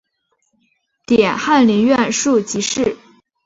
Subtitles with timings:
[1.05, 2.97] 点翰林院庶吉士。